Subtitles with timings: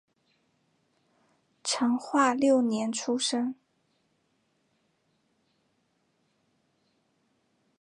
[1.63, 3.53] 成化六年出生。